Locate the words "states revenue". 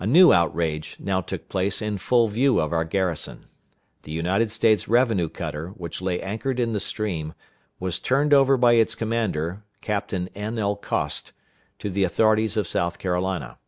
4.50-5.28